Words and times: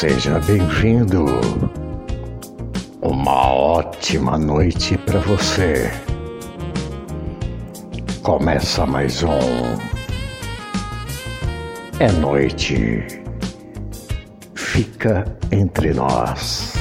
Seja 0.00 0.38
bem-vindo. 0.38 1.26
Uma 3.02 3.52
ótima 3.52 4.38
noite 4.38 4.96
para 4.96 5.20
você. 5.20 5.90
Começa 8.22 8.86
mais 8.86 9.22
um. 9.22 9.28
É 11.98 12.10
noite. 12.12 13.04
Fica 14.54 15.36
entre 15.52 15.92
nós. 15.92 16.72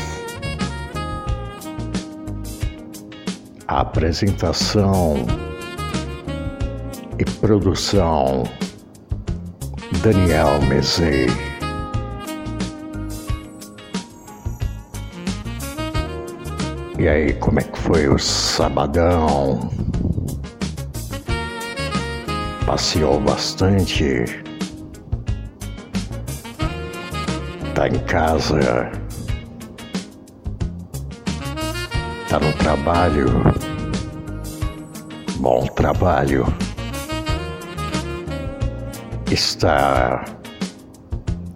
A 3.68 3.82
apresentação 3.82 5.28
e 7.20 7.26
produção 7.42 8.44
Daniel 10.02 10.62
Mezei. 10.70 11.49
E 17.00 17.08
aí, 17.08 17.32
como 17.36 17.62
é 17.62 17.64
que 17.64 17.80
foi 17.80 18.10
o 18.10 18.20
sabadão? 18.20 19.72
Passeou 22.66 23.22
bastante? 23.22 24.26
Tá 27.74 27.88
em 27.88 28.00
casa? 28.00 28.92
Tá 32.28 32.38
no 32.38 32.52
trabalho? 32.58 33.28
Bom 35.38 35.68
trabalho. 35.68 36.46
Está 39.32 40.26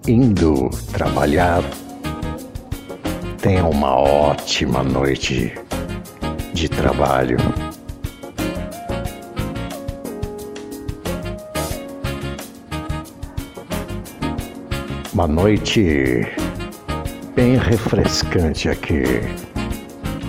indo 0.07 0.69
trabalhar? 0.93 1.61
Tenha 3.43 3.65
uma 3.65 3.93
ótima 3.97 4.81
noite 4.81 5.53
de 6.53 6.69
trabalho. 6.69 7.35
Uma 15.13 15.27
noite 15.27 16.25
bem 17.35 17.57
refrescante 17.57 18.69
aqui 18.69 19.03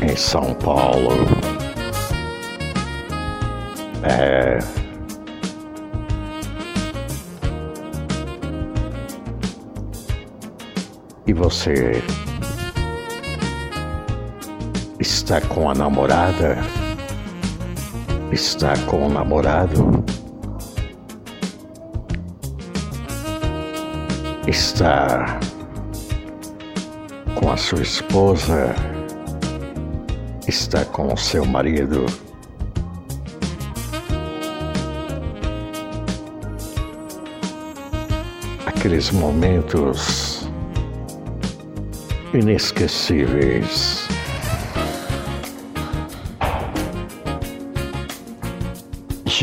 em 0.02 0.16
São 0.16 0.52
Paulo. 0.54 1.12
É. 4.02 4.58
E 11.28 11.32
você 11.32 12.02
está 15.24 15.40
com 15.40 15.70
a 15.70 15.74
namorada? 15.74 16.58
Está 18.30 18.76
com 18.84 19.06
o 19.06 19.08
namorado? 19.08 20.04
Está 24.46 25.40
com 27.36 27.50
a 27.50 27.56
sua 27.56 27.80
esposa? 27.80 28.74
Está 30.46 30.84
com 30.84 31.10
o 31.10 31.16
seu 31.16 31.46
marido? 31.46 32.04
Aqueles 38.66 39.10
momentos 39.10 40.46
inesquecíveis. 42.34 43.93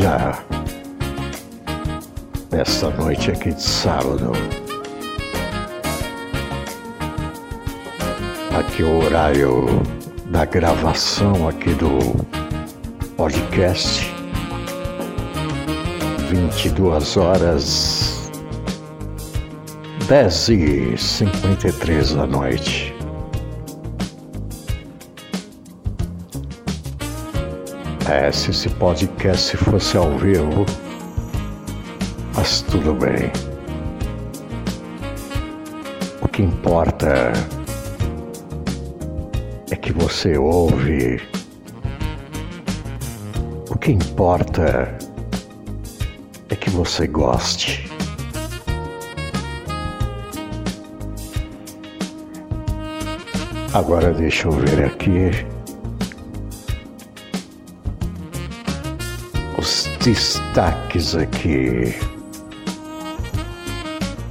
Já 0.02 0.36
nesta 2.50 2.90
noite 2.90 3.30
aqui 3.30 3.52
de 3.52 3.62
sábado, 3.62 4.32
aqui 8.58 8.82
o 8.82 9.04
horário 9.04 9.64
da 10.26 10.44
gravação 10.44 11.46
aqui 11.46 11.72
do 11.74 12.16
podcast, 13.16 14.12
22 16.30 17.16
horas 17.16 18.32
10 20.08 20.48
e 20.48 20.98
53 20.98 22.14
da 22.14 22.26
noite. 22.26 22.81
É, 28.12 28.30
se 28.30 28.50
esse 28.50 28.68
podcast 28.68 29.56
fosse 29.56 29.96
ao 29.96 30.18
vivo, 30.18 30.66
mas 32.36 32.60
tudo 32.60 32.92
bem. 32.92 33.32
O 36.20 36.28
que 36.28 36.42
importa 36.42 37.32
é 39.70 39.76
que 39.76 39.94
você 39.94 40.36
ouve. 40.36 41.22
O 43.70 43.78
que 43.78 43.92
importa 43.92 44.94
é 46.50 46.54
que 46.54 46.68
você 46.68 47.06
goste. 47.06 47.90
Agora 53.72 54.12
deixa 54.12 54.48
eu 54.48 54.52
ver 54.52 54.84
aqui 54.84 55.51
destaques 60.02 61.14
aqui 61.14 61.94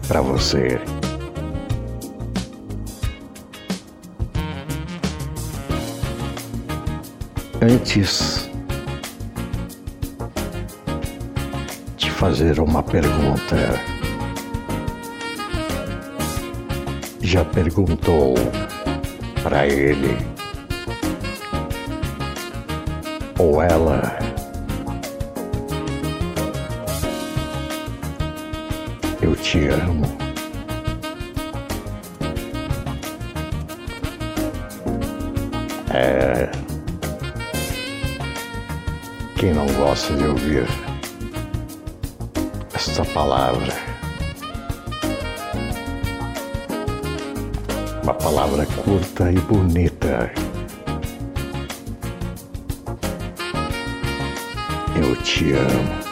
para 0.06 0.20
você. 0.20 0.78
Antes 7.62 8.50
de 11.96 12.12
fazer 12.12 12.60
uma 12.60 12.84
pergunta, 12.84 13.80
já 17.22 17.46
perguntou 17.46 18.36
para 19.42 19.68
ele 19.68 20.18
ou 23.40 23.62
ela 23.62 24.21
eu 29.22 29.36
te 29.36 29.68
amo. 29.68 30.06
É. 35.94 36.50
Quem 39.36 39.54
não 39.54 39.66
gosta 39.74 40.14
de 40.16 40.26
ouvir 40.26 40.68
esta 42.74 43.06
palavra? 43.06 43.74
Uma 48.04 48.14
palavra 48.16 48.66
curta 48.84 49.32
e 49.32 49.40
bonita. 49.40 50.32
Eu 54.96 55.16
te 55.18 55.54
amo. 55.54 56.11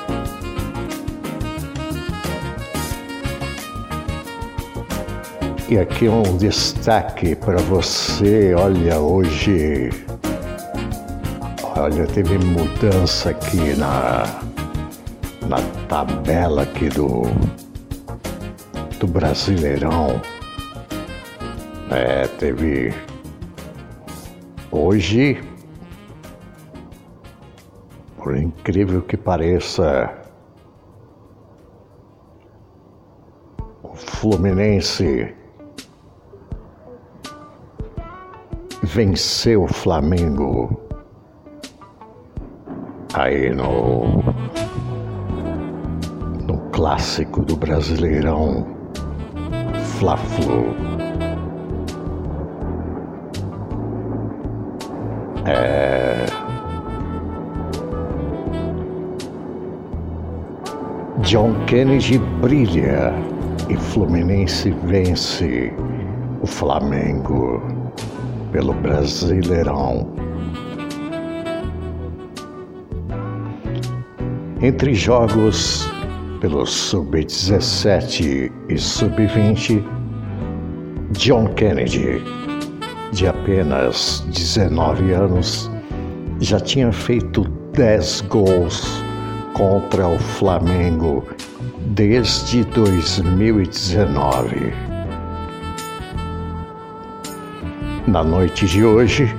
E 5.70 5.78
aqui 5.78 6.10
um 6.10 6.36
destaque 6.36 7.36
para 7.36 7.60
você. 7.60 8.56
Olha, 8.56 9.00
hoje. 9.00 9.92
Olha, 11.78 12.08
teve 12.08 12.40
mudança 12.40 13.30
aqui 13.30 13.76
na, 13.78 14.24
na 15.48 15.62
tabela 15.88 16.64
aqui 16.64 16.90
do, 16.90 17.22
do 19.00 19.06
Brasileirão. 19.06 20.20
É, 21.92 22.26
teve. 22.40 22.92
Hoje, 24.72 25.40
por 28.18 28.36
incrível 28.36 29.04
que 29.04 29.16
pareça, 29.16 30.12
o 33.84 33.96
Fluminense 33.96 35.36
venceu 39.00 39.64
o 39.64 39.68
Flamengo. 39.70 40.78
Aí 43.14 43.50
no, 43.50 44.22
no 46.46 46.58
clássico 46.74 47.42
do 47.46 47.56
Brasileirão, 47.56 48.68
Fla-Flu. 50.00 50.76
É... 55.46 56.26
John 61.22 61.54
Kennedy 61.68 62.18
brilha 62.42 63.14
e 63.70 63.78
Fluminense 63.78 64.72
vence 64.72 65.74
o 66.42 66.46
Flamengo 66.46 67.79
pelo 68.52 68.74
Brasileirão. 68.74 70.14
Entre 74.62 74.94
jogos 74.94 75.90
pelo 76.42 76.66
Sub-17 76.66 78.52
e 78.70 78.78
Sub-20, 78.78 79.82
John 81.12 81.48
Kennedy, 81.54 82.22
de 83.12 83.28
apenas 83.28 84.26
19 84.28 85.14
anos, 85.14 85.72
já 86.40 86.60
tinha 86.60 86.92
feito 86.92 87.44
10 87.74 88.22
gols 88.22 89.04
contra 89.54 90.08
o 90.08 90.20
Flamengo 90.20 91.24
desde 91.96 92.64
2019. 92.66 94.89
Na 98.10 98.24
noite 98.24 98.66
de 98.66 98.84
hoje, 98.84 99.32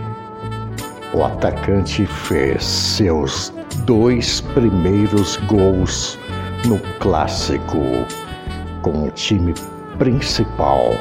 o 1.12 1.24
atacante 1.24 2.06
fez 2.06 2.64
seus 2.64 3.52
dois 3.84 4.40
primeiros 4.54 5.36
gols 5.48 6.16
no 6.64 6.78
clássico 7.00 7.80
com 8.80 9.08
o 9.08 9.10
time 9.10 9.54
principal 9.98 10.92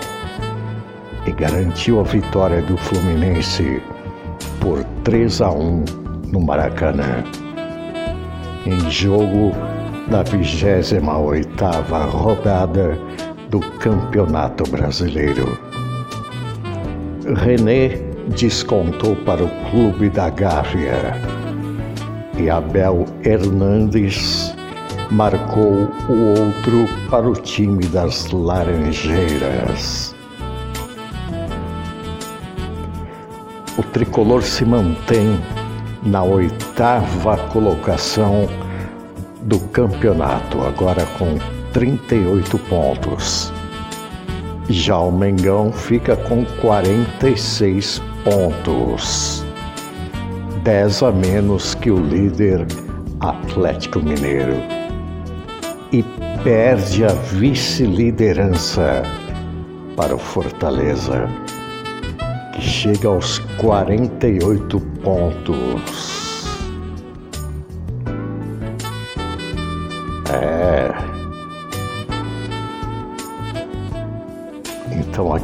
e 1.27 1.31
garantiu 1.31 1.99
a 1.99 2.03
vitória 2.03 2.59
do 2.63 2.75
Fluminense 2.75 3.83
por 4.59 4.83
3 5.03 5.39
a 5.39 5.51
1 5.51 5.83
no 6.31 6.41
Maracanã. 6.41 7.23
Em 8.65 8.89
jogo 8.89 9.51
da 10.09 10.23
28ª 10.23 12.09
rodada 12.09 12.97
do 13.51 13.59
Campeonato 13.59 14.63
Brasileiro. 14.71 15.68
René 17.35 17.89
descontou 18.35 19.15
para 19.17 19.43
o 19.43 19.49
Clube 19.69 20.09
da 20.09 20.29
Gávea 20.29 21.13
e 22.37 22.49
Abel 22.49 23.05
Hernandes 23.23 24.55
marcou 25.11 25.91
o 26.07 26.39
outro 26.39 26.87
para 27.09 27.29
o 27.29 27.33
time 27.33 27.85
das 27.87 28.31
Laranjeiras. 28.31 30.15
O 33.77 33.83
tricolor 33.83 34.41
se 34.41 34.65
mantém 34.65 35.39
na 36.01 36.23
oitava 36.23 37.37
colocação 37.49 38.49
do 39.41 39.59
campeonato, 39.69 40.61
agora 40.61 41.05
com 41.17 41.37
38 41.73 42.57
pontos. 42.57 43.53
Já 44.71 44.99
o 44.99 45.11
Mengão 45.11 45.71
fica 45.71 46.15
com 46.15 46.45
46 46.61 47.99
pontos, 48.23 49.43
10 50.63 51.03
a 51.03 51.11
menos 51.11 51.73
que 51.73 51.89
o 51.89 51.99
líder 51.99 52.67
Atlético 53.19 53.99
Mineiro, 53.99 54.53
e 55.91 56.03
perde 56.43 57.03
a 57.03 57.07
vice-liderança 57.07 59.01
para 59.95 60.13
o 60.13 60.19
Fortaleza, 60.19 61.27
que 62.53 62.61
chega 62.61 63.07
aos 63.07 63.39
48 63.57 64.79
pontos. 65.01 66.08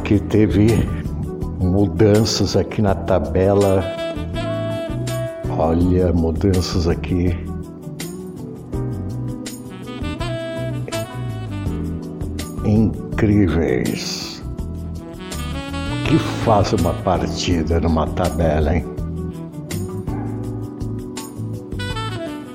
Aqui 0.06 0.20
teve 0.20 0.68
mudanças 1.58 2.56
aqui 2.56 2.80
na 2.80 2.94
tabela. 2.94 3.82
Olha, 5.58 6.12
mudanças 6.12 6.86
aqui. 6.86 7.36
Incríveis. 12.64 14.44
Que 16.04 16.18
faz 16.44 16.72
uma 16.74 16.92
partida 16.92 17.80
numa 17.80 18.06
tabela, 18.06 18.76
hein? 18.76 18.86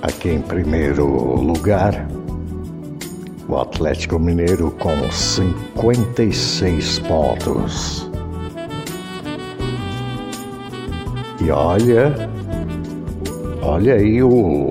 Aqui 0.01 0.29
em 0.29 0.41
primeiro 0.41 1.05
lugar, 1.35 2.07
o 3.51 3.59
Atlético 3.59 4.17
Mineiro 4.17 4.71
com 4.79 5.11
56 5.11 6.99
pontos. 6.99 8.09
E 11.41 11.51
olha, 11.51 12.29
olha 13.61 13.95
aí 13.95 14.23
o, 14.23 14.69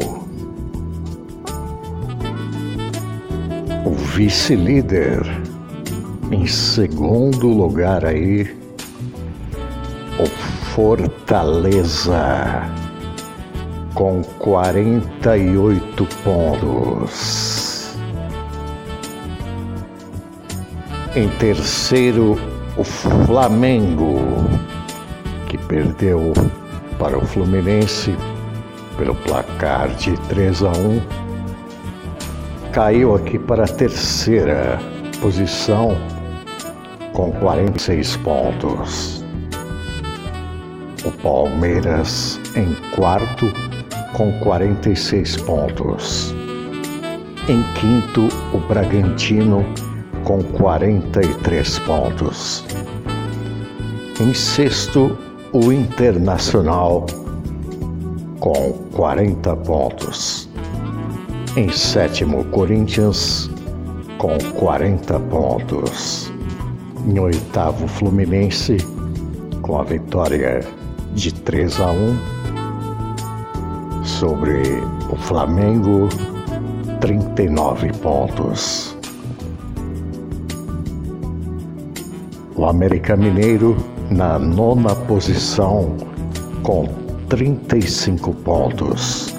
o 3.85 3.91
vice-líder 4.15 5.21
em 6.33 6.47
segundo 6.47 7.49
lugar 7.49 8.07
aí, 8.07 8.57
o 10.19 10.27
Fortaleza 10.75 12.63
com 13.95 14.23
48 14.39 16.09
pontos. 16.25 17.50
Em 21.17 21.29
terceiro, 21.29 22.39
o 22.77 22.85
Flamengo, 22.85 24.21
que 25.49 25.59
perdeu 25.59 26.33
para 27.01 27.19
o 27.19 27.27
Fluminense 27.27 28.17
pelo 28.97 29.17
placar 29.17 29.89
de 29.97 30.17
3 30.29 30.63
a 30.63 30.71
1. 30.71 31.03
Caiu 32.71 33.17
aqui 33.17 33.41
para 33.41 33.65
a 33.65 33.67
terceira 33.67 34.79
posição 35.21 35.99
com 37.13 37.33
46 37.33 38.17
pontos. 38.19 39.25
O 41.05 41.11
Palmeiras 41.11 42.39
em 42.55 42.73
quarto 42.95 43.53
com 44.13 44.31
46 44.39 45.39
pontos. 45.39 46.33
Em 47.49 47.65
quinto, 47.81 48.29
o 48.55 48.59
Bragantino 48.69 49.67
com 50.25 50.43
43 50.43 51.79
pontos. 51.81 52.65
Em 54.21 54.35
sexto, 54.35 55.17
o 55.53 55.73
Internacional 55.73 57.07
com 58.39 58.73
40 58.93 59.57
pontos. 59.57 60.49
Em 61.57 61.71
sétimo, 61.71 62.45
Corinthians 62.47 63.51
com 64.19 64.37
40 64.59 65.19
pontos. 65.21 66.33
Em 67.07 67.19
oitavo, 67.19 67.89
Fluminense 67.89 68.77
com 69.63 69.81
a 69.81 69.85
vitória 69.85 70.61
de 71.15 71.33
3 71.33 71.81
a 71.81 71.91
1 71.91 72.41
sobre 74.05 74.63
o 75.11 75.17
Flamengo, 75.17 76.09
39 77.01 77.93
pontos. 77.95 78.90
O 82.61 82.67
América 82.67 83.17
Mineiro 83.17 83.75
na 84.11 84.39
nona 84.39 84.95
posição 84.95 85.97
com 86.63 86.87
35 87.27 88.35
pontos. 88.35 89.35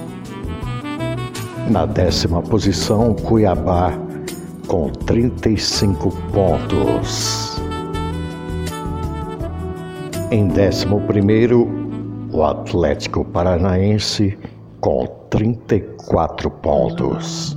Na 1.70 1.86
décima 1.86 2.42
posição, 2.42 3.13
Cuiabá 3.13 3.94
com 4.68 4.90
35 4.90 6.10
pontos. 6.34 7.62
Em 10.32 10.48
décimo 10.48 11.01
primeiro, 11.01 11.70
o 12.34 12.44
Atlético 12.44 13.24
Paranaense 13.24 14.36
com 14.80 15.06
34 15.30 16.50
pontos. 16.50 17.56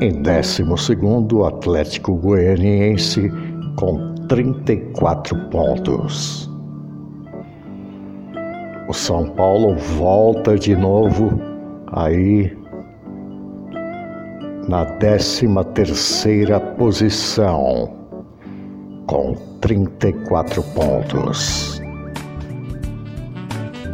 Em 0.00 0.22
décimo 0.22 0.78
segundo, 0.78 1.40
o 1.40 1.44
Atlético 1.44 2.14
Goianiense 2.14 3.30
com 3.80 4.14
34 4.28 5.34
pontos. 5.48 6.48
O 8.86 8.92
São 8.92 9.30
Paulo 9.30 9.74
volta 9.76 10.58
de 10.58 10.76
novo 10.76 11.40
aí 11.90 12.54
na 14.68 14.84
13 14.84 15.48
terceira 15.72 16.60
posição 16.60 17.96
com 19.06 19.34
34 19.62 20.62
pontos. 20.74 21.80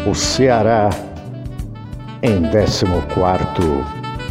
O 0.05 0.15
Ceará 0.15 0.91
em 2.23 2.43
14 2.43 2.85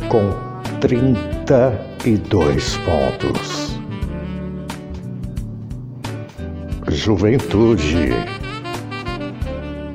com 0.10 0.34
32 0.82 2.78
pontos. 2.78 3.65
Juventude 7.06 8.14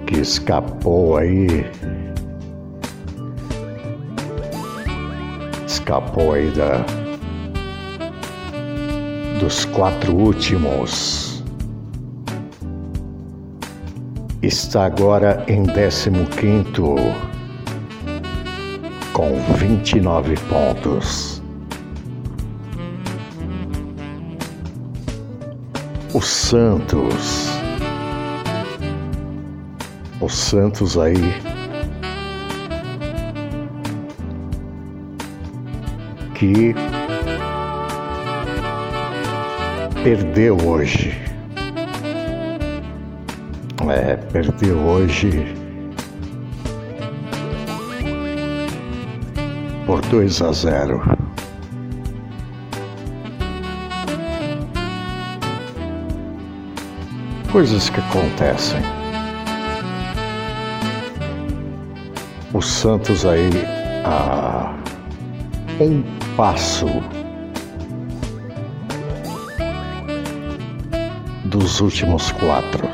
que 0.07 0.21
escapou 0.21 1.17
aí 1.17 1.67
escapou 5.67 6.35
aí 6.35 6.53
da 6.53 6.87
dos 9.41 9.65
quatro 9.65 10.15
últimos 10.15 11.43
está 14.41 14.85
agora 14.85 15.45
em 15.49 15.65
15 15.65 16.11
quinto 16.39 16.95
com 19.13 19.35
29 19.57 20.37
pontos. 20.49 21.40
O 26.13 26.21
Santos. 26.21 27.49
O 30.21 30.29
Santos 30.29 30.99
aí. 30.99 31.15
Que 36.35 36.75
perdeu 40.03 40.59
hoje. 40.67 41.17
É, 43.89 44.17
perdeu 44.17 44.79
hoje 44.79 45.55
por 49.87 50.01
2 50.03 50.43
a 50.43 50.53
0. 50.53 51.20
Coisas 57.53 57.91
que 57.91 57.99
acontecem. 57.99 58.81
O 62.55 62.63
Santos 62.63 63.27
aí 63.27 63.51
a 64.05 64.73
um 65.81 66.01
passo 66.37 66.87
dos 71.47 71.81
últimos 71.81 72.31
quatro. 72.31 72.89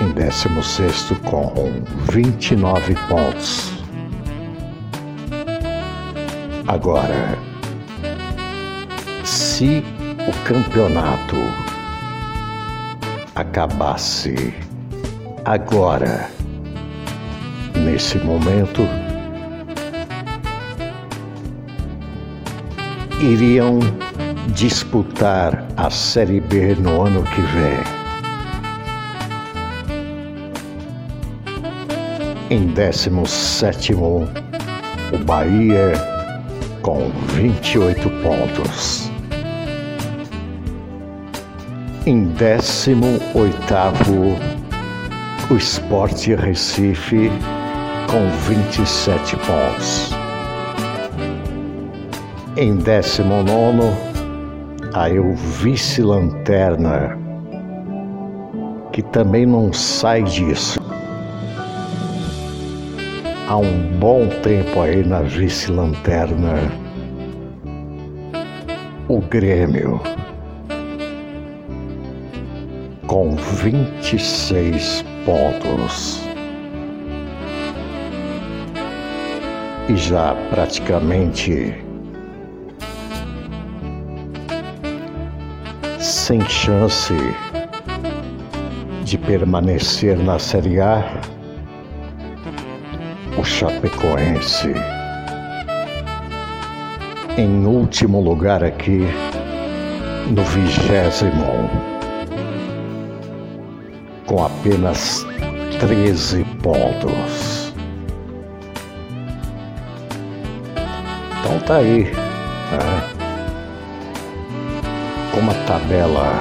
Em 0.00 0.10
16 0.10 1.12
com 1.30 1.52
29 2.10 2.96
pontos. 3.08 3.72
Agora, 6.66 7.38
se 9.22 9.84
o 10.26 10.44
campeonato 10.44 11.36
acabasse 13.34 14.54
agora, 15.44 16.30
nesse 17.74 18.16
momento, 18.18 18.86
iriam 23.20 23.80
disputar 24.54 25.66
a 25.76 25.90
Série 25.90 26.40
B 26.40 26.76
no 26.76 27.02
ano 27.02 27.24
que 27.24 27.40
vem. 27.40 28.04
Em 32.50 32.66
17, 32.68 33.94
o 33.94 34.28
Bahia 35.24 35.92
com 36.82 37.10
28 37.32 38.08
pontos. 38.22 39.03
Em 42.06 42.26
18 42.34 42.94
o 45.50 45.56
Sport 45.56 46.26
Recife 46.26 47.30
com 48.10 48.28
27 48.46 49.36
pontos. 49.36 50.10
Em 52.58 52.76
19 52.76 53.80
aí 54.92 55.18
o 55.18 55.34
vice-lanterna 55.34 57.18
que 58.92 59.02
também 59.02 59.46
não 59.46 59.72
sai 59.72 60.22
disso. 60.24 60.78
Há 63.48 63.56
um 63.56 63.98
bom 63.98 64.28
tempo 64.42 64.78
aí 64.82 65.02
na 65.02 65.22
vice-lanterna, 65.22 66.70
o 69.08 69.20
Grêmio, 69.22 70.00
com 73.14 73.36
26 73.36 75.04
pontos. 75.24 76.20
E 79.88 79.94
já 79.94 80.34
praticamente 80.50 81.80
sem 86.00 86.40
chance 86.48 87.14
de 89.04 89.16
permanecer 89.16 90.18
na 90.18 90.40
Série 90.40 90.80
A 90.80 91.04
o 93.38 93.44
Chapecoense. 93.44 94.74
Em 97.38 97.64
último 97.64 98.20
lugar 98.20 98.64
aqui, 98.64 99.06
no 100.34 100.42
vigésimo, 100.42 101.93
com 104.34 104.44
apenas 104.44 105.24
13 105.78 106.42
pontos. 106.60 107.72
Então 111.38 111.60
tá 111.60 111.76
aí, 111.76 112.02
né? 112.02 113.10
Como 115.32 115.52
a 115.52 115.54
tabela, 115.66 116.32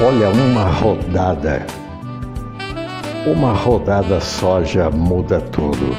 olha 0.00 0.30
uma 0.30 0.64
rodada 0.64 1.66
uma 3.26 3.52
rodada 3.52 4.18
só 4.22 4.64
já 4.64 4.88
muda 4.88 5.42
tudo. 5.52 5.94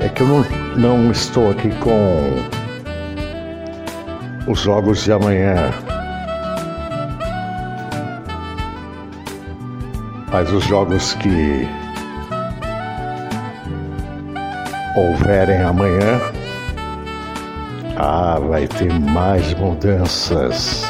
É 0.00 0.10
que 0.10 0.22
eu 0.22 0.26
não, 0.26 0.44
não 0.76 1.10
estou 1.10 1.50
aqui 1.50 1.70
com 1.76 2.34
os 4.46 4.60
jogos 4.60 5.04
de 5.04 5.12
amanhã. 5.12 5.72
Mas 10.30 10.52
os 10.52 10.64
jogos 10.64 11.14
que 11.14 11.66
houverem 14.94 15.62
amanhã, 15.62 16.20
ah, 17.96 18.38
vai 18.38 18.66
ter 18.66 18.92
mais 18.92 19.54
mudanças 19.54 20.84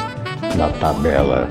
na 0.55 0.69
tabela. 0.79 1.47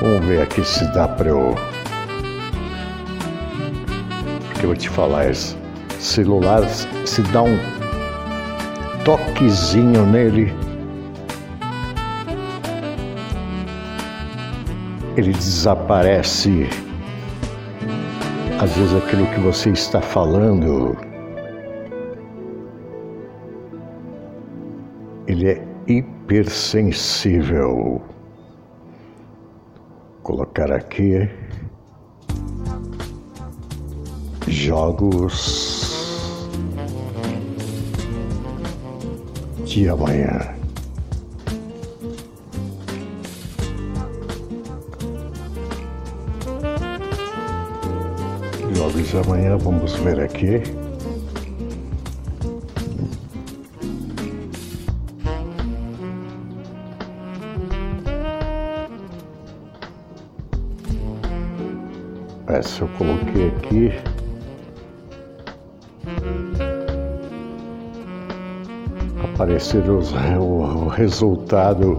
Vamos 0.00 0.26
ver 0.26 0.42
aqui 0.42 0.64
se 0.64 0.84
dá 0.92 1.08
para 1.08 1.28
eu. 1.28 1.54
Porque 4.48 4.66
eu 4.66 4.70
vou 4.70 4.76
te 4.76 4.88
falar, 4.88 5.30
esse 5.30 5.56
celular, 5.98 6.62
se 7.06 7.22
dá 7.22 7.42
um 7.42 7.58
toquezinho 9.04 10.06
nele, 10.06 10.52
ele 15.16 15.32
desaparece. 15.32 16.68
Às 18.60 18.76
vezes 18.76 18.94
aquilo 18.94 19.26
que 19.28 19.40
você 19.40 19.70
está 19.70 20.00
falando, 20.00 20.96
ele 25.26 25.48
é 25.48 25.66
hipersensível 25.86 28.00
colocar 30.22 30.70
aqui 30.72 31.28
jogos 34.48 35.94
de 39.64 39.88
amanhã. 39.88 40.53
jovens. 48.84 49.14
Amanhã 49.14 49.56
vamos 49.56 49.94
ver 49.96 50.20
aqui. 50.20 50.62
É, 62.46 62.58
Essa 62.58 62.84
eu 62.84 62.88
coloquei 62.98 63.48
aqui. 63.48 63.92
Aparecer 69.34 69.88
os, 69.90 70.12
o 70.12 70.88
resultado 70.88 71.98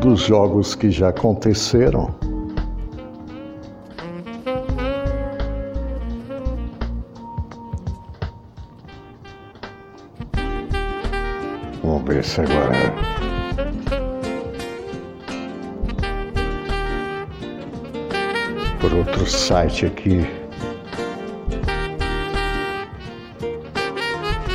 dos 0.00 0.20
jogos 0.20 0.74
que 0.74 0.90
já 0.90 1.08
aconteceram. 1.08 2.25
Por 18.86 18.98
outro 18.98 19.26
site 19.26 19.84
aqui. 19.86 20.24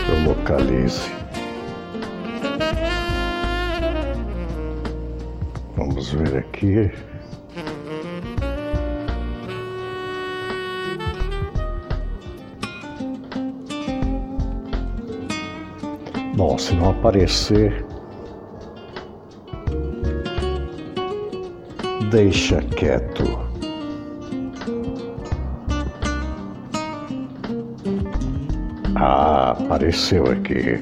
Eu 0.07 0.23
localize. 0.25 1.01
Vamos 5.75 6.13
ver 6.13 6.37
aqui. 6.37 6.89
Bom, 16.37 16.57
se 16.57 16.73
não 16.75 16.91
aparecer, 16.91 17.85
deixa 22.09 22.61
quieto. 22.61 23.40
Apareceu 29.81 30.23
aqui. 30.31 30.79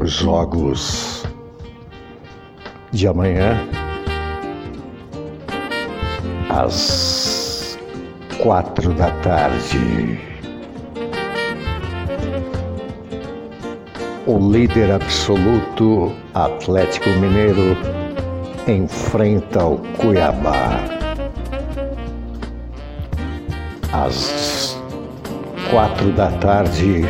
Os 0.00 0.10
jogos 0.10 1.22
de 2.92 3.06
amanhã 3.06 3.60
às 6.48 7.78
quatro 8.42 8.94
da 8.94 9.10
tarde. 9.20 10.18
O 14.26 14.38
líder 14.50 14.92
absoluto 14.92 16.10
Atlético 16.32 17.10
Mineiro 17.20 17.76
enfrenta 18.66 19.62
o 19.62 19.76
Cuiabá. 19.98 20.80
Às 23.92 24.75
quatro 25.70 26.12
da 26.12 26.30
tarde, 26.32 27.04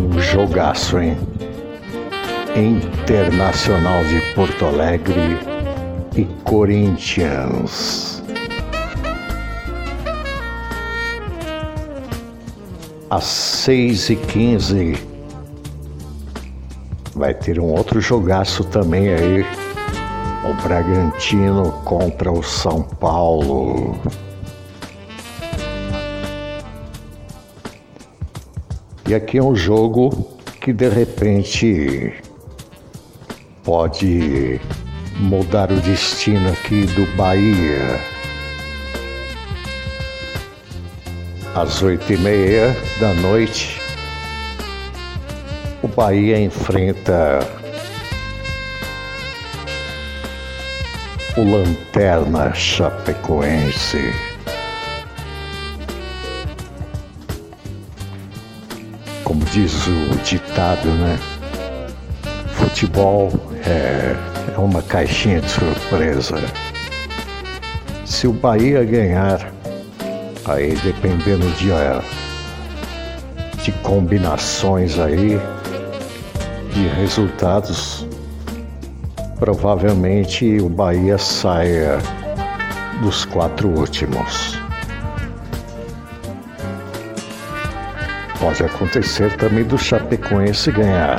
um 0.00 0.20
jogaço, 0.20 0.98
hein? 0.98 1.16
Internacional 2.56 4.04
de 4.04 4.20
Porto 4.34 4.66
Alegre 4.66 5.38
e 6.16 6.24
Corinthians. 6.44 8.22
Às 13.10 13.24
seis 13.24 14.10
e 14.10 14.16
quinze 14.16 14.98
vai 17.14 17.32
ter 17.32 17.58
um 17.58 17.66
outro 17.66 18.00
jogaço 18.00 18.64
também 18.64 19.08
aí. 19.08 19.67
O 20.48 20.54
Bragantino 20.62 21.72
contra 21.84 22.32
o 22.32 22.42
São 22.42 22.82
Paulo. 22.82 24.00
E 29.06 29.14
aqui 29.14 29.36
é 29.36 29.42
um 29.42 29.54
jogo 29.54 30.08
que 30.62 30.72
de 30.72 30.88
repente 30.88 32.14
pode 33.62 34.58
mudar 35.16 35.70
o 35.70 35.80
destino 35.80 36.48
aqui 36.50 36.86
do 36.86 37.04
Bahia. 37.14 38.00
Às 41.54 41.82
oito 41.82 42.10
e 42.10 42.16
meia 42.16 42.74
da 42.98 43.12
noite, 43.12 43.82
o 45.82 45.88
Bahia 45.88 46.40
enfrenta 46.40 47.57
o 51.38 51.44
Lanterna 51.44 52.52
Chapecoense. 52.52 54.12
Como 59.22 59.44
diz 59.44 59.86
o 59.86 60.16
ditado, 60.24 60.88
né? 60.88 61.16
Futebol 62.54 63.30
é, 63.64 64.16
é 64.52 64.58
uma 64.58 64.82
caixinha 64.82 65.40
de 65.40 65.48
surpresa. 65.48 66.42
Se 68.04 68.26
o 68.26 68.32
Bahia 68.32 68.82
ganhar, 68.82 69.52
aí 70.44 70.74
dependendo 70.82 71.46
de, 71.52 71.68
de 73.62 73.70
combinações 73.82 74.98
aí, 74.98 75.38
de 76.74 76.88
resultados, 77.00 78.07
provavelmente 79.38 80.58
o 80.60 80.68
Bahia 80.68 81.16
saia 81.16 81.98
dos 83.02 83.24
quatro 83.24 83.68
últimos. 83.68 84.58
Pode 88.40 88.62
acontecer 88.64 89.36
também 89.36 89.64
do 89.64 89.78
Chapecoense 89.78 90.70
ganhar. 90.70 91.18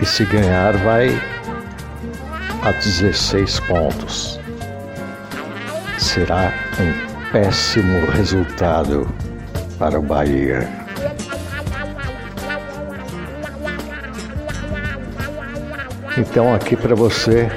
E 0.00 0.04
se 0.04 0.24
ganhar, 0.24 0.76
vai 0.78 1.08
a 2.62 2.72
16 2.72 3.60
pontos. 3.60 4.40
Será 5.98 6.52
um 6.80 7.30
péssimo 7.30 8.06
resultado 8.10 9.08
para 9.78 9.98
o 9.98 10.02
Bahia. 10.02 10.85
Então, 16.18 16.54
aqui 16.54 16.74
para 16.74 16.94
você 16.94 17.50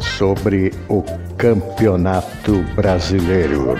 sobre 0.00 0.72
o 0.88 1.02
Campeonato 1.36 2.62
Brasileiro. 2.74 3.78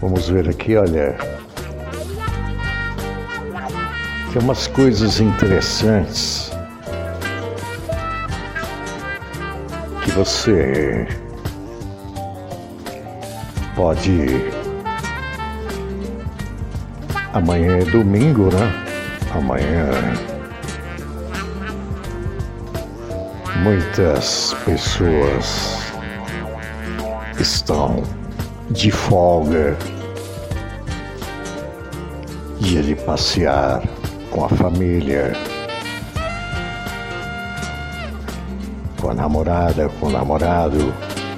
Vamos 0.00 0.28
ver 0.28 0.48
aqui, 0.48 0.76
olha. 0.76 1.16
Tem 4.32 4.42
umas 4.42 4.66
coisas 4.66 5.20
interessantes 5.20 6.50
que 10.02 10.10
você 10.10 11.06
pode. 13.78 14.26
Amanhã 17.32 17.78
é 17.78 17.84
domingo, 17.84 18.52
né? 18.52 18.84
Amanhã. 19.32 19.88
Muitas 23.62 24.52
pessoas 24.64 25.92
estão 27.38 28.02
de 28.70 28.90
folga, 28.90 29.76
dia 32.58 32.82
de 32.82 32.96
passear 32.96 33.80
com 34.32 34.44
a 34.44 34.48
família, 34.48 35.32
com 39.00 39.10
a 39.10 39.14
namorada, 39.14 39.88
com 40.00 40.06
o 40.06 40.10
namorado 40.10 40.92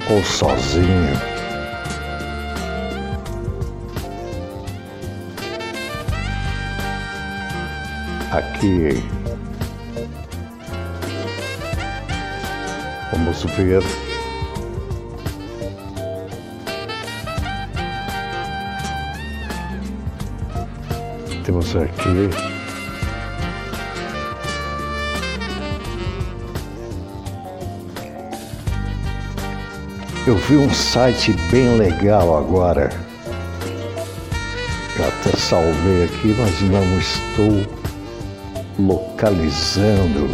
ou 0.09 0.23
sozinho. 0.23 1.30
Aqui. 8.61 9.03
Vamos 13.11 13.43
ver 13.55 13.81
temos 21.43 21.75
aqui. 21.75 22.29
Eu 30.27 30.37
vi 30.37 30.57
um 30.57 30.71
site 30.71 31.33
bem 31.49 31.79
legal 31.79 32.37
agora. 32.37 32.91
Eu 34.99 35.07
até 35.07 35.35
salvei 35.35 36.03
aqui, 36.03 36.35
mas 36.37 36.61
não 36.61 36.99
estou 36.99 37.80
localizando. 38.87 40.27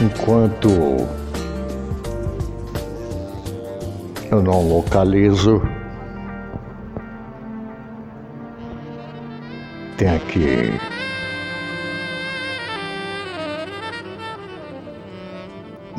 Enquanto 0.00 0.68
eu 4.30 4.42
não 4.42 4.68
localizo, 4.68 5.62
tem 9.96 10.08
aqui 10.08 10.72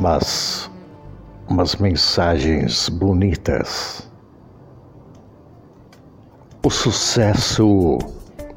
mas 0.04 0.70
umas 1.48 1.76
mensagens 1.76 2.90
bonitas. 2.90 4.13
O 6.64 6.70
sucesso 6.70 7.98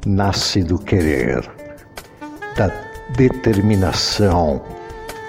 nasce 0.06 0.62
do 0.62 0.78
querer, 0.78 1.46
da 2.56 2.68
determinação 3.18 4.62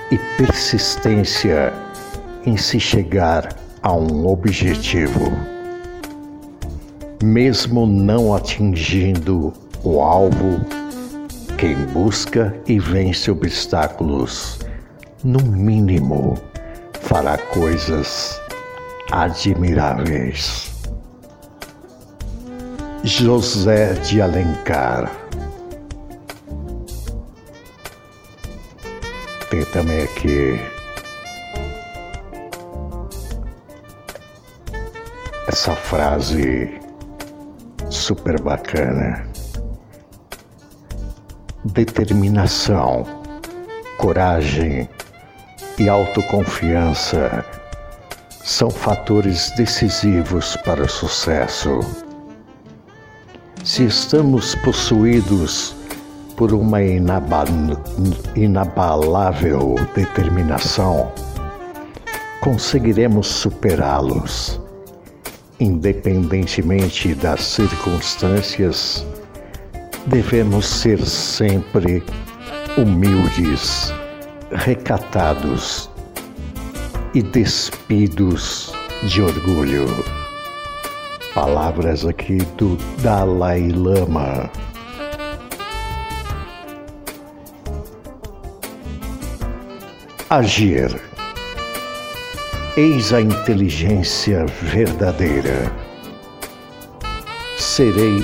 e 0.09 0.17
persistência 0.37 1.73
em 2.45 2.55
se 2.55 2.79
chegar 2.79 3.53
a 3.83 3.91
um 3.91 4.25
objetivo. 4.25 5.29
Mesmo 7.21 7.85
não 7.85 8.33
atingindo 8.33 9.51
o 9.83 9.99
alvo, 9.99 10.61
quem 11.57 11.75
busca 11.87 12.55
e 12.65 12.79
vence 12.79 13.29
obstáculos, 13.29 14.57
no 15.21 15.43
mínimo, 15.43 16.37
fará 17.01 17.37
coisas 17.37 18.39
admiráveis. 19.11 20.68
José 23.09 23.93
de 23.93 24.21
Alencar 24.21 25.11
Tem 29.49 29.65
também 29.65 30.03
aqui 30.03 30.59
essa 35.47 35.75
frase 35.75 36.79
super 37.89 38.39
bacana. 38.39 39.27
Determinação, 41.65 43.07
coragem 43.97 44.87
e 45.79 45.89
autoconfiança 45.89 47.43
são 48.29 48.69
fatores 48.69 49.49
decisivos 49.57 50.55
para 50.57 50.83
o 50.83 50.87
sucesso. 50.87 51.79
Se 53.69 53.85
estamos 53.85 54.55
possuídos 54.55 55.75
por 56.35 56.51
uma 56.53 56.81
inabalável 58.35 59.75
determinação, 59.93 61.11
conseguiremos 62.41 63.27
superá-los, 63.27 64.59
independentemente 65.59 67.13
das 67.13 67.43
circunstâncias. 67.43 69.05
Devemos 70.07 70.65
ser 70.65 71.05
sempre 71.05 72.03
humildes, 72.75 73.93
recatados 74.49 75.91
e 77.13 77.21
despidos 77.21 78.73
de 79.03 79.21
orgulho. 79.21 80.18
Palavras 81.39 82.05
aqui 82.05 82.35
do 82.57 82.75
Dalai 83.01 83.69
Lama. 83.69 84.51
agir. 90.29 91.01
Eis 92.75 93.13
a 93.13 93.21
inteligência 93.21 94.45
verdadeira. 94.63 95.71
Serei 97.57 98.21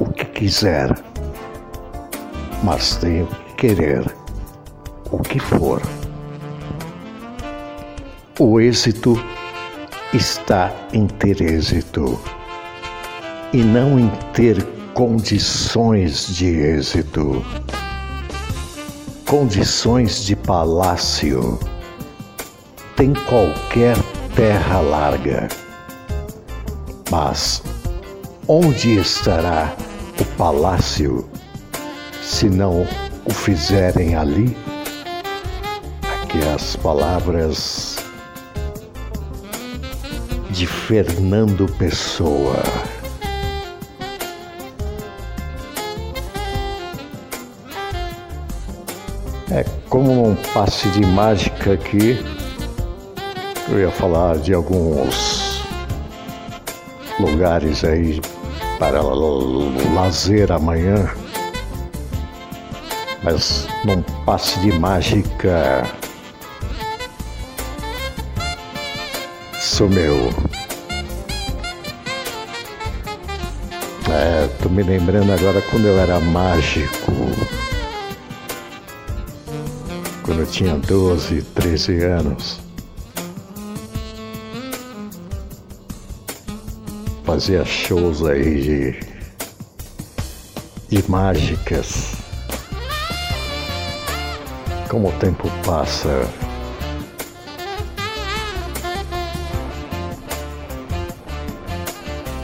o 0.00 0.06
que 0.06 0.24
quiser, 0.24 0.92
mas 2.64 2.96
tenho 2.96 3.28
que 3.28 3.68
querer 3.68 4.04
o 5.12 5.18
que 5.18 5.38
for. 5.38 5.80
O 8.36 8.60
êxito 8.60 9.14
está 10.12 10.72
em 10.92 11.06
ter 11.06 11.40
êxito 11.40 12.20
e 13.52 13.62
não 13.62 13.98
em 13.98 14.08
ter 14.32 14.62
condições 14.94 16.34
de 16.34 16.46
êxito 16.46 17.44
condições 19.32 20.26
de 20.26 20.36
palácio 20.36 21.58
tem 22.94 23.14
qualquer 23.14 23.96
terra 24.36 24.82
larga. 24.82 25.48
Mas 27.10 27.62
onde 28.46 28.98
estará 28.98 29.74
o 30.20 30.24
palácio 30.36 31.26
se 32.22 32.50
não 32.50 32.86
o 33.24 33.32
fizerem 33.32 34.14
ali? 34.14 34.54
Aqui 36.02 36.46
as 36.54 36.76
palavras 36.76 37.91
de 40.62 40.66
Fernando 40.68 41.66
Pessoa. 41.76 42.62
É 49.50 49.64
como 49.88 50.28
um 50.28 50.36
passe 50.54 50.88
de 50.90 51.04
mágica 51.04 51.72
aqui. 51.72 52.24
Eu 53.70 53.80
ia 53.80 53.90
falar 53.90 54.38
de 54.38 54.54
alguns 54.54 55.64
lugares 57.18 57.82
aí 57.82 58.20
para 58.78 59.02
lazer 59.96 60.52
amanhã. 60.52 61.10
Mas 63.24 63.66
num 63.84 64.00
passe 64.24 64.60
de 64.60 64.70
mágica 64.78 65.82
sumiu. 69.72 70.28
É, 74.10 74.46
tô 74.62 74.68
me 74.68 74.82
lembrando 74.82 75.32
agora 75.32 75.62
quando 75.62 75.86
eu 75.86 75.98
era 75.98 76.20
mágico 76.20 77.10
quando 80.22 80.40
eu 80.40 80.46
tinha 80.46 80.76
12, 80.76 81.42
13 81.42 82.04
anos. 82.04 82.60
Fazia 87.24 87.64
shows 87.64 88.22
aí 88.24 88.60
de, 88.60 89.00
de 90.90 91.10
mágicas. 91.10 92.12
Como 94.90 95.08
o 95.08 95.12
tempo 95.12 95.50
passa, 95.64 96.28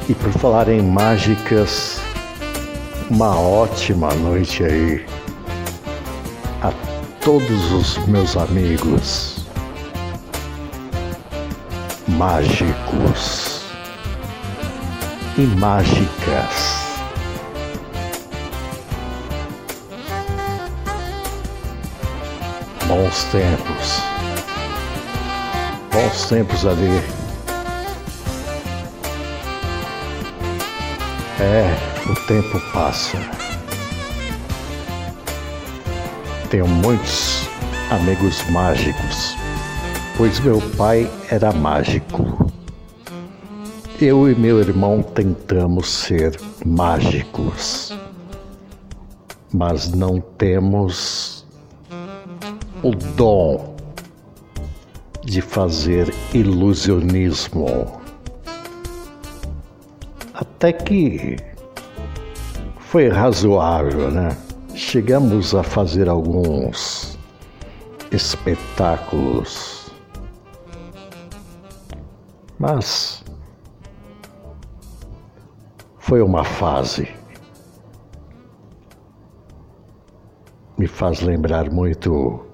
E 0.08 0.14
por 0.14 0.32
falar 0.32 0.68
em 0.68 0.80
mágicas, 0.80 2.00
uma 3.10 3.38
ótima 3.38 4.14
noite 4.14 4.64
aí 4.64 5.06
todos 7.28 7.72
os 7.72 8.06
meus 8.06 8.38
amigos 8.38 9.44
mágicos 12.08 13.60
e 15.36 15.42
mágicas. 15.42 16.78
Bons 22.86 23.24
tempos, 23.24 24.02
bons 25.92 26.28
tempos 26.30 26.64
ali. 26.64 27.17
É, 31.40 31.72
o 32.10 32.16
tempo 32.26 32.60
passa. 32.72 33.16
Tenho 36.50 36.66
muitos 36.66 37.48
amigos 37.92 38.42
mágicos, 38.50 39.36
pois 40.16 40.40
meu 40.40 40.60
pai 40.76 41.08
era 41.30 41.52
mágico. 41.52 42.50
Eu 44.00 44.28
e 44.28 44.34
meu 44.34 44.58
irmão 44.58 45.00
tentamos 45.00 45.88
ser 45.88 46.40
mágicos, 46.66 47.96
mas 49.52 49.90
não 49.90 50.20
temos 50.20 51.46
o 52.82 52.90
dom 52.90 53.76
de 55.24 55.40
fazer 55.40 56.12
ilusionismo. 56.34 57.97
Até 60.58 60.72
que 60.72 61.36
foi 62.80 63.08
razoável, 63.08 64.10
né? 64.10 64.36
chegamos 64.78 65.54
a 65.54 65.62
fazer 65.62 66.08
alguns 66.08 67.18
espetáculos. 68.12 69.92
Mas 72.58 73.24
foi 75.98 76.22
uma 76.22 76.44
fase. 76.44 77.08
Me 80.76 80.86
faz 80.86 81.20
lembrar 81.20 81.70
muito 81.70 82.46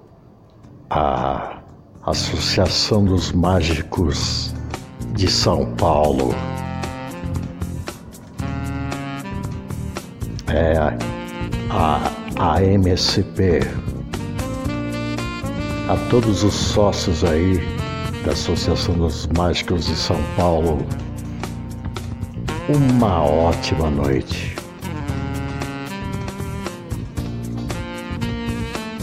a 0.89 1.59
Associação 2.03 3.05
dos 3.05 3.33
Mágicos 3.33 4.55
de 5.15 5.31
São 5.31 5.75
Paulo. 5.75 6.35
É 10.57 10.79
a, 11.69 12.13
a 12.39 12.63
MSP. 12.63 13.59
A 15.89 15.97
todos 16.09 16.45
os 16.45 16.55
sócios 16.55 17.25
aí 17.25 17.59
da 18.25 18.31
Associação 18.31 18.95
dos 18.95 19.27
Mágicos 19.37 19.87
de 19.87 19.97
São 19.97 20.17
Paulo, 20.37 20.87
uma 22.69 23.25
ótima 23.25 23.91
noite. 23.91 24.55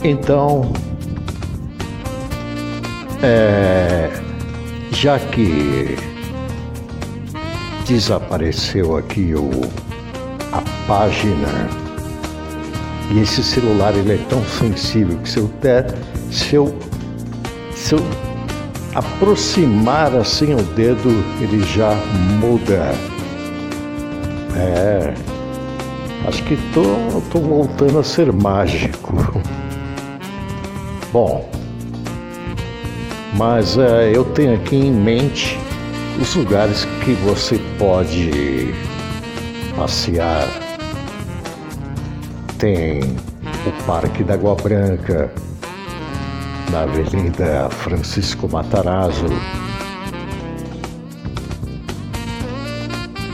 Então, 0.06 0.72
é, 3.22 4.10
já 4.94 5.20
que 5.20 5.98
desapareceu 7.86 8.96
aqui 8.96 9.36
o, 9.36 9.91
página 10.92 11.70
e 13.12 13.22
esse 13.22 13.42
celular 13.42 13.96
ele 13.96 14.12
é 14.12 14.20
tão 14.28 14.44
sensível 14.44 15.18
que 15.20 15.30
se 15.30 15.38
eu 15.40 15.50
der, 15.62 15.86
se 16.30 16.56
eu, 16.56 16.76
se 17.74 17.96
eu 17.96 18.00
aproximar 18.94 20.14
assim 20.14 20.54
o 20.54 20.62
dedo, 20.62 21.10
ele 21.40 21.64
já 21.64 21.96
muda. 22.42 22.94
É, 24.54 25.14
acho 26.28 26.44
que 26.44 26.58
tô, 26.74 26.84
tô 27.32 27.40
voltando 27.40 28.00
a 28.00 28.04
ser 28.04 28.34
mágico. 28.34 29.42
Bom, 31.14 31.50
mas 33.38 33.78
é, 33.78 34.12
eu 34.14 34.26
tenho 34.26 34.56
aqui 34.56 34.76
em 34.76 34.92
mente 34.92 35.58
os 36.22 36.36
lugares 36.36 36.84
que 37.06 37.14
você 37.14 37.58
pode 37.80 38.74
passear. 39.78 40.61
Tem 42.62 43.00
o 43.02 43.84
Parque 43.88 44.24
da 44.24 44.36
Água 44.36 44.54
Branca, 44.54 45.34
na 46.70 46.82
Avenida 46.84 47.68
Francisco 47.72 48.48
Matarazzo. 48.48 49.26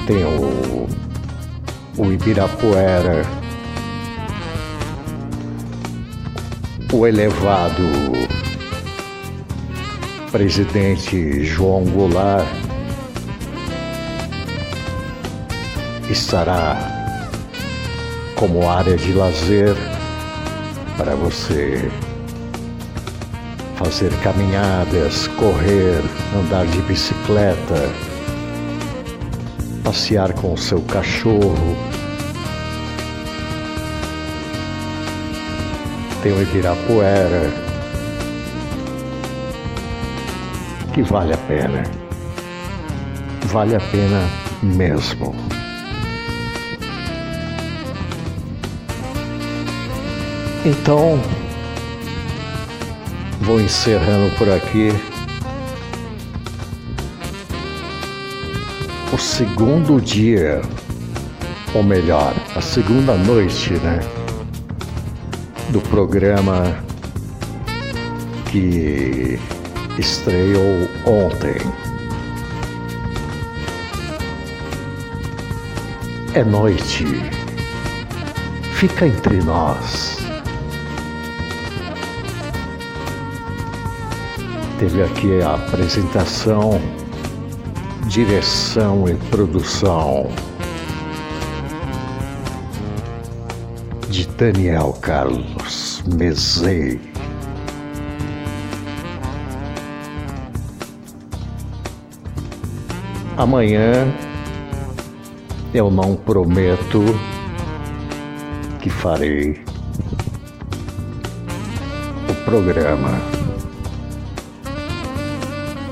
Tem 0.07 0.23
o, 0.23 0.87
o 1.97 2.09
Ibirapuera, 2.13 3.23
o 6.93 7.05
elevado 7.05 7.83
presidente 10.31 11.43
João 11.43 11.83
Goulart 11.83 12.47
estará 16.09 16.96
como 18.38 18.69
área 18.69 18.95
de 18.95 19.13
lazer 19.13 19.76
para 20.95 21.15
você 21.15 21.89
fazer 23.76 24.12
caminhadas, 24.21 25.28
correr, 25.39 26.02
andar 26.36 26.65
de 26.67 26.80
bicicleta, 26.84 27.89
passear 29.84 30.34
com 30.34 30.54
o 30.54 30.58
seu 30.58 30.82
cachorro. 30.82 31.76
Tem 36.21 36.32
o 36.32 36.41
Ibirapuera, 36.41 37.52
que 40.93 41.02
vale 41.02 41.34
a 41.34 41.38
pena. 41.38 41.84
Vale 43.45 43.76
a 43.76 43.80
pena 43.80 44.28
mesmo. 44.62 45.57
Então, 50.67 51.17
Vou 53.47 53.62
encerrando 53.62 54.36
por 54.36 54.49
aqui 54.49 54.89
o 59.13 59.17
segundo 59.17 60.01
dia, 60.01 60.62
ou 61.73 61.82
melhor, 61.82 62.34
a 62.53 62.60
segunda 62.60 63.15
noite, 63.15 63.71
né, 63.75 64.01
do 65.69 65.80
programa 65.80 66.75
que 68.51 69.39
estreou 69.97 70.89
ontem. 71.06 71.56
É 76.34 76.43
noite, 76.43 77.06
fica 78.73 79.08
entre 79.08 79.38
nós. 79.38 80.26
Teve 84.79 85.01
aqui 85.01 85.41
a 85.41 85.55
apresentação, 85.55 86.79
direção 88.07 89.09
e 89.09 89.15
produção 89.31 90.29
de 94.07 94.27
Daniel 94.27 94.93
Carlos 95.01 96.03
Mezei. 96.15 97.01
Amanhã 103.35 104.13
eu 105.73 105.89
não 105.89 106.15
prometo 106.15 107.03
que 108.79 108.91
farei 108.91 109.59
o 112.29 112.45
programa 112.45 113.37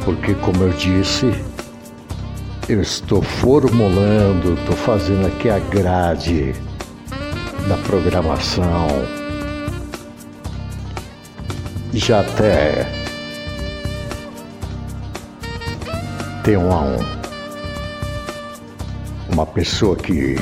porque, 0.05 0.35
como 0.35 0.63
eu 0.63 0.69
disse, 0.69 1.33
eu 2.69 2.79
estou 2.79 3.23
formulando, 3.23 4.53
estou 4.53 4.75
fazendo 4.75 5.25
aqui 5.25 5.49
a 5.49 5.57
grade 5.57 6.53
da 7.67 7.75
programação. 7.87 8.87
Já 11.91 12.19
até 12.21 12.85
tem 16.43 16.55
uma, 16.55 16.97
uma 19.31 19.45
pessoa 19.47 19.95
que 19.95 20.35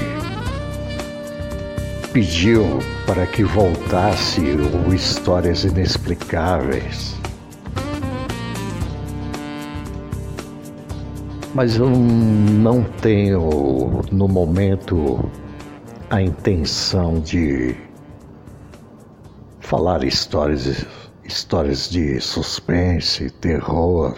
pediu 2.12 2.80
para 3.06 3.26
que 3.26 3.43
voltasse 3.43 4.41
o 4.41 4.93
Histórias 4.93 5.63
Inexplicáveis. 5.63 7.12
Mas 11.54 11.78
eu 11.78 11.89
não 11.89 12.84
tenho 12.84 14.02
no 14.12 14.28
momento 14.28 15.30
a 16.10 16.22
intenção 16.22 17.20
de 17.20 17.76
falar 19.60 20.04
histórias, 20.04 20.86
histórias 21.24 21.89
de 21.89 22.20
suspense, 22.20 23.30
terror. 23.30 24.16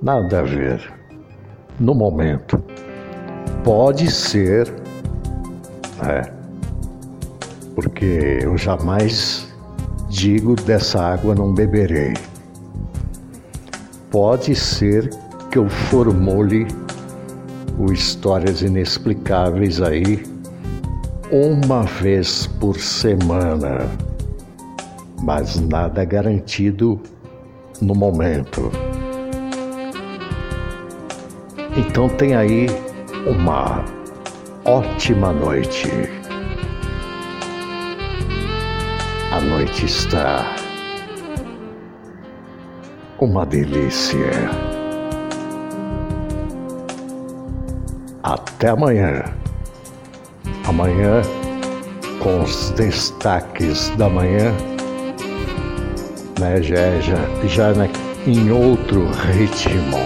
Nada 0.00 0.40
a 0.40 0.42
ver. 0.42 0.92
No 1.80 1.94
momento. 1.94 2.62
Pode 3.64 4.10
ser, 4.10 4.72
é, 6.04 6.32
porque 7.74 8.40
eu 8.42 8.56
jamais 8.56 9.48
digo 10.08 10.54
dessa 10.56 11.00
água 11.00 11.34
não 11.34 11.54
beberei 11.54 12.12
pode 14.12 14.54
ser 14.54 15.08
que 15.50 15.58
eu 15.58 15.68
formule 15.68 16.66
o 17.78 17.90
Histórias 17.90 18.60
Inexplicáveis 18.60 19.80
aí 19.80 20.22
uma 21.30 21.84
vez 21.84 22.46
por 22.60 22.78
semana, 22.78 23.90
mas 25.22 25.58
nada 25.58 26.04
garantido 26.04 27.00
no 27.80 27.94
momento. 27.94 28.70
Então 31.74 32.06
tem 32.10 32.34
aí 32.34 32.66
uma 33.26 33.82
ótima 34.66 35.32
noite. 35.32 35.88
A 39.32 39.40
noite 39.40 39.86
está 39.86 40.54
uma 43.24 43.46
delícia. 43.46 44.32
Até 48.22 48.70
amanhã. 48.70 49.24
Amanhã, 50.66 51.22
com 52.20 52.42
os 52.42 52.70
destaques 52.70 53.90
da 53.96 54.08
manhã, 54.08 54.52
né, 56.38 56.60
já, 56.62 57.00
já, 57.00 57.46
já 57.46 57.72
na, 57.74 57.86
em 58.26 58.50
outro 58.50 59.06
ritmo. 59.32 59.98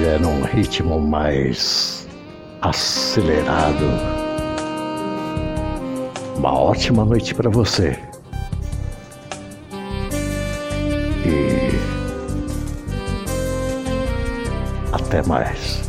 Já 0.00 0.18
num 0.20 0.42
ritmo 0.42 1.00
mais 1.00 2.06
acelerado. 2.62 3.86
Uma 6.36 6.56
ótima 6.56 7.04
noite 7.04 7.34
para 7.34 7.50
você. 7.50 7.98
Até 15.18 15.28
mais. 15.28 15.87